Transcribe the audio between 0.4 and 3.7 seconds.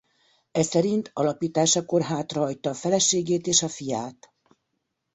E szerint alapításakor hátrahagyta a feleségét és a